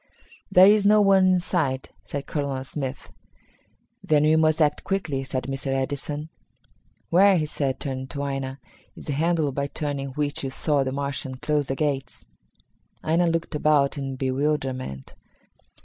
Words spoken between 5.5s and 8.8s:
Edison. "Where," he said, turning to Aina,